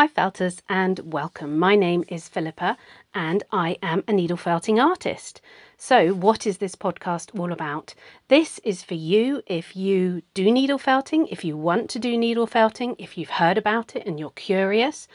[0.00, 1.58] Hi felters and welcome.
[1.58, 2.76] My name is Philippa
[3.12, 5.40] and I am a needle felting artist.
[5.76, 7.94] So, what is this podcast all about?
[8.28, 12.46] This is for you if you do needle felting, if you want to do needle
[12.46, 15.08] felting, if you've heard about it and you're curious.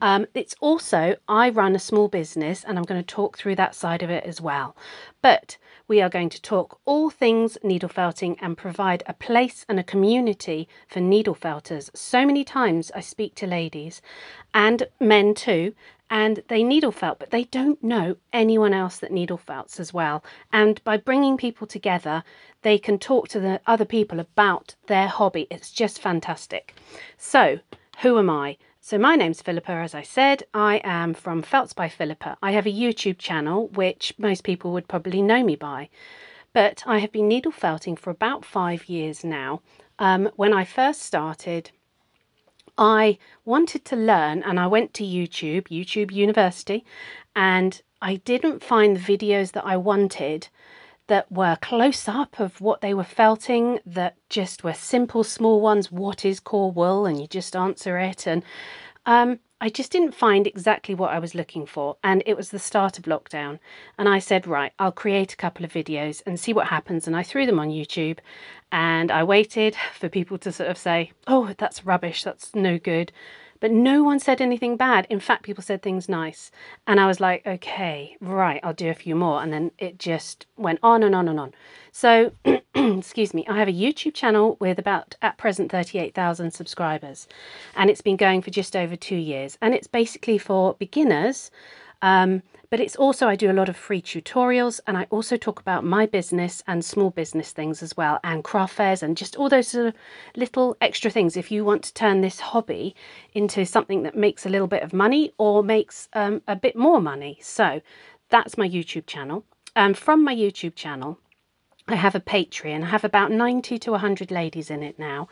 [0.00, 3.76] Um, it's also, I run a small business and I'm going to talk through that
[3.76, 4.76] side of it as well.
[5.22, 9.78] But we are going to talk all things needle felting and provide a place and
[9.78, 11.90] a community for needle felters.
[11.94, 14.00] So many times I speak to ladies
[14.54, 15.74] and men too,
[16.10, 20.24] and they needle felt, but they don't know anyone else that needle felts as well.
[20.52, 22.24] And by bringing people together,
[22.62, 25.46] they can talk to the other people about their hobby.
[25.50, 26.74] It's just fantastic.
[27.18, 27.58] So,
[28.00, 28.56] who am I?
[28.86, 30.42] So, my name's Philippa, as I said.
[30.52, 32.36] I am from Felts by Philippa.
[32.42, 35.88] I have a YouTube channel, which most people would probably know me by.
[36.52, 39.62] But I have been needle felting for about five years now.
[39.98, 41.70] Um, when I first started,
[42.76, 46.84] I wanted to learn and I went to YouTube, YouTube University,
[47.34, 50.48] and I didn't find the videos that I wanted
[51.06, 55.92] that were close up of what they were felting, that just were simple, small ones.
[55.92, 57.06] What is core wool?
[57.06, 58.26] And you just answer it.
[58.26, 58.42] And
[59.06, 61.96] um, I just didn't find exactly what I was looking for.
[62.02, 63.58] And it was the start of lockdown.
[63.98, 67.06] And I said, right, I'll create a couple of videos and see what happens.
[67.06, 68.18] And I threw them on YouTube
[68.72, 73.12] and I waited for people to sort of say, oh, that's rubbish, that's no good.
[73.64, 75.06] But no one said anything bad.
[75.08, 76.50] In fact, people said things nice.
[76.86, 79.42] And I was like, okay, right, I'll do a few more.
[79.42, 81.54] And then it just went on and on and on.
[81.90, 82.32] So,
[82.74, 87.26] excuse me, I have a YouTube channel with about at present 38,000 subscribers.
[87.74, 89.56] And it's been going for just over two years.
[89.62, 91.50] And it's basically for beginners
[92.04, 95.58] um, but it's also, I do a lot of free tutorials and I also talk
[95.58, 99.48] about my business and small business things as well, and craft fairs and just all
[99.48, 99.94] those sort of
[100.36, 101.34] little extra things.
[101.34, 102.94] If you want to turn this hobby
[103.32, 107.00] into something that makes a little bit of money or makes um, a bit more
[107.00, 107.38] money.
[107.40, 107.80] So
[108.28, 109.46] that's my YouTube channel.
[109.74, 111.18] And from my YouTube channel,
[111.88, 112.82] I have a Patreon.
[112.82, 115.28] I have about 90 to 100 ladies in it now.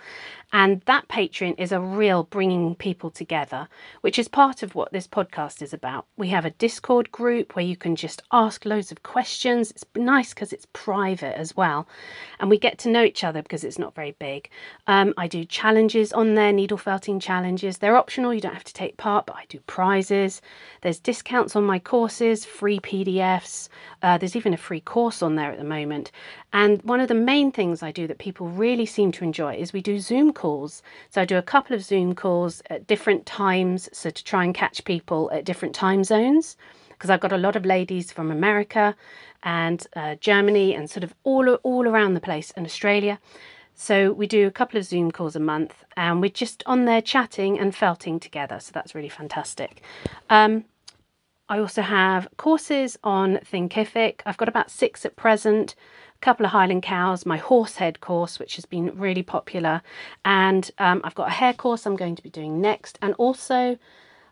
[0.55, 3.69] And that Patreon is a real bringing people together,
[4.03, 6.05] which is part of what this podcast is about.
[6.19, 9.71] We have a Discord group where you can just ask loads of questions.
[9.71, 11.89] It's nice because it's private as well.
[12.39, 14.51] And we get to know each other because it's not very big.
[14.87, 17.79] Um, I do challenges on there, needle felting challenges.
[17.79, 20.43] They're optional, you don't have to take part, but I do prizes.
[20.83, 23.71] There's discounts on my courses, free PDFs.
[24.03, 26.13] Uh, there's even a free course on there at the moment.
[26.53, 29.73] And one of the main things I do that people really seem to enjoy is
[29.73, 30.83] we do Zoom calls.
[31.11, 34.55] So I do a couple of Zoom calls at different times, so to try and
[34.63, 36.57] catch people at different time zones,
[36.89, 38.95] because I've got a lot of ladies from America
[39.43, 43.17] and uh, Germany and sort of all all around the place and Australia.
[43.75, 47.03] So we do a couple of Zoom calls a month, and we're just on there
[47.03, 48.59] chatting and felting together.
[48.61, 49.83] So that's really fantastic.
[50.29, 50.65] Um,
[51.49, 54.21] I also have courses on Thinkific.
[54.27, 55.75] I've got about six at present
[56.23, 59.83] couple of Highland cows, my horse head course, which has been really popular,
[60.25, 63.77] and um, I've got a hair course I'm going to be doing next, and also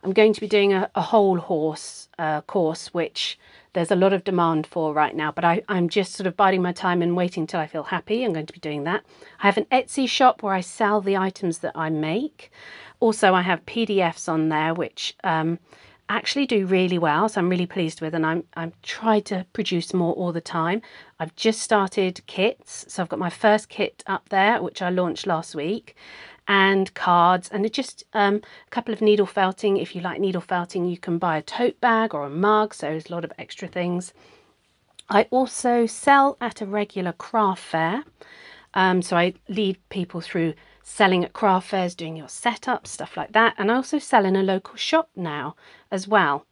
[0.02, 3.38] I'm going to be doing a, a whole horse uh, course, which
[3.72, 6.62] there's a lot of demand for right now, but I, I'm just sort of biding
[6.62, 8.24] my time and waiting till I feel happy.
[8.24, 9.04] I'm going to be doing that.
[9.40, 12.50] I have an Etsy shop where I sell the items that I make.
[12.98, 15.58] Also, I have PDFs on there, which um,
[16.08, 17.28] actually do really well.
[17.28, 20.82] So I'm really pleased with, and I'm I'm trying to produce more all the time.
[21.20, 25.26] I've just started kits, so I've got my first kit up there, which I launched
[25.26, 25.94] last week,
[26.48, 28.36] and cards, and just um,
[28.66, 29.76] a couple of needle felting.
[29.76, 32.72] If you like needle felting, you can buy a tote bag or a mug.
[32.72, 34.14] So there's a lot of extra things.
[35.10, 38.04] I also sell at a regular craft fair.
[38.72, 43.32] Um, so I lead people through selling at craft fairs, doing your setup, stuff like
[43.32, 43.54] that.
[43.59, 45.54] And I also sell in a local shop now
[45.91, 46.47] as well.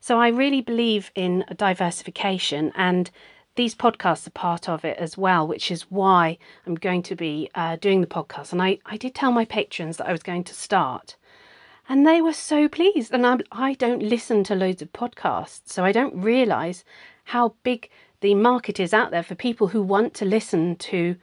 [0.00, 3.10] So I really believe in diversification and
[3.54, 7.50] these podcasts are part of it as well, which is why I'm going to be
[7.54, 8.52] uh, doing the podcast.
[8.52, 11.16] And I, I did tell my patrons that I was going to start,
[11.88, 13.12] and they were so pleased.
[13.12, 16.84] And I'm, I don't listen to loads of podcasts, so I don't realize
[17.24, 17.90] how big
[18.20, 21.16] the market is out there for people who want to listen to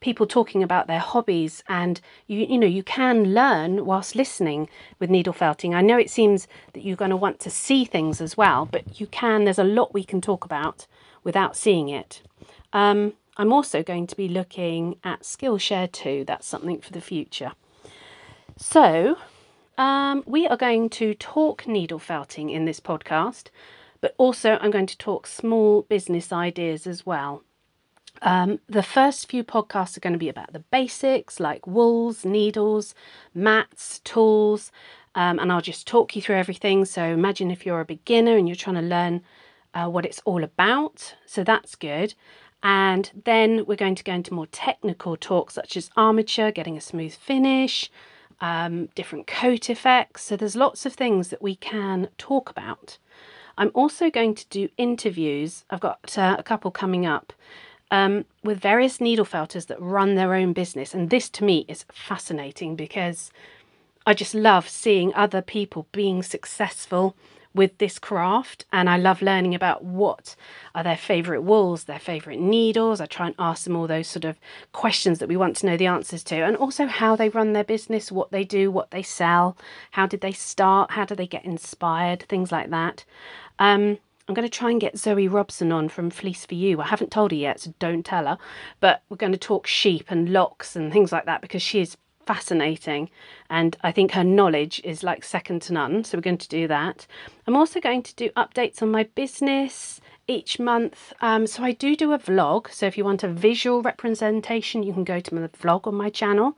[0.00, 4.68] people talking about their hobbies and you you know you can learn whilst listening
[4.98, 5.74] with needle felting.
[5.74, 9.00] I know it seems that you're going to want to see things as well, but
[9.00, 10.86] you can there's a lot we can talk about
[11.24, 12.22] without seeing it.
[12.72, 16.24] Um, I'm also going to be looking at Skillshare too.
[16.26, 17.52] That's something for the future.
[18.56, 19.16] So,
[19.76, 23.48] um, we are going to talk needle felting in this podcast,
[24.00, 27.42] but also I'm going to talk small business ideas as well.
[28.22, 32.94] Um, the first few podcasts are going to be about the basics like wools, needles,
[33.34, 34.70] mats, tools,
[35.16, 36.84] um, and I'll just talk you through everything.
[36.84, 39.22] So imagine if you're a beginner and you're trying to learn
[39.74, 41.14] uh, what it's all about.
[41.26, 42.14] So that's good.
[42.62, 46.80] And then we're going to go into more technical talk, such as armature, getting a
[46.80, 47.90] smooth finish,
[48.40, 50.24] um, different coat effects.
[50.24, 52.96] So there's lots of things that we can talk about.
[53.58, 55.64] I'm also going to do interviews.
[55.70, 57.32] I've got uh, a couple coming up
[57.90, 60.94] um, with various needle felters that run their own business.
[60.94, 63.30] And this to me is fascinating because
[64.06, 67.14] I just love seeing other people being successful
[67.54, 70.34] with this craft and I love learning about what
[70.74, 73.00] are their favourite wools, their favourite needles.
[73.00, 74.38] I try and ask them all those sort of
[74.72, 77.64] questions that we want to know the answers to and also how they run their
[77.64, 79.56] business, what they do, what they sell,
[79.92, 83.04] how did they start, how do they get inspired, things like that.
[83.58, 86.80] Um, I'm going to try and get Zoe Robson on from Fleece for You.
[86.80, 88.38] I haven't told her yet, so don't tell her.
[88.80, 91.98] But we're going to talk sheep and locks and things like that because she is
[92.26, 93.10] fascinating
[93.50, 96.04] and I think her knowledge is like second to none.
[96.04, 97.06] So we're going to do that.
[97.46, 101.12] I'm also going to do updates on my business each month.
[101.20, 102.70] Um, so I do do a vlog.
[102.72, 106.10] So if you want a visual representation, you can go to my vlog on my
[106.10, 106.56] channel.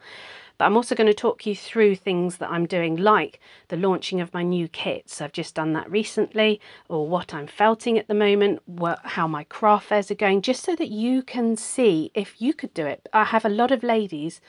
[0.59, 4.23] But I'm also going to talk you through things that I'm doing, like the launching
[4.23, 5.21] of my new kits.
[5.21, 9.45] I've just done that recently, or what I'm felting at the moment, what, how my
[9.45, 13.07] craft fairs are going, just so that you can see if you could do it.
[13.13, 14.41] I have a lot of ladies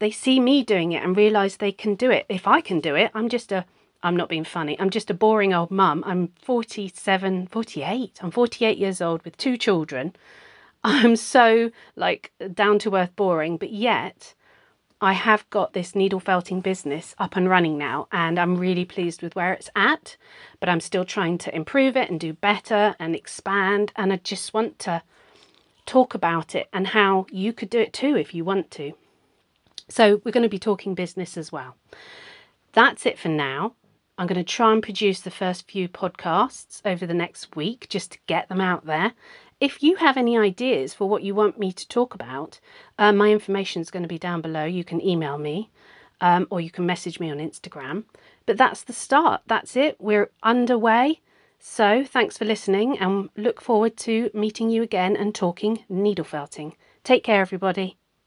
[0.00, 2.26] they see me doing it and realize they can do it.
[2.28, 3.64] If I can do it, I'm just a
[4.02, 4.80] I'm not being funny.
[4.80, 6.02] I'm just a boring old mum.
[6.06, 8.18] I'm 47, 48.
[8.22, 10.16] I'm 48 years old with two children.
[10.84, 14.34] I'm so like down to earth boring, but yet
[15.02, 19.20] I have got this needle felting business up and running now, and I'm really pleased
[19.20, 20.16] with where it's at.
[20.60, 23.92] But I'm still trying to improve it and do better and expand.
[23.96, 25.02] And I just want to
[25.84, 28.94] talk about it and how you could do it too if you want to.
[29.90, 31.76] So we're going to be talking business as well.
[32.72, 33.74] That's it for now.
[34.16, 38.12] I'm going to try and produce the first few podcasts over the next week just
[38.12, 39.12] to get them out there.
[39.60, 42.60] If you have any ideas for what you want me to talk about,
[42.98, 44.64] uh, my information is going to be down below.
[44.64, 45.70] You can email me
[46.20, 48.04] um, or you can message me on Instagram.
[48.46, 49.42] But that's the start.
[49.46, 49.96] That's it.
[50.00, 51.20] We're underway.
[51.58, 56.74] So thanks for listening and look forward to meeting you again and talking needle felting.
[57.04, 57.99] Take care, everybody.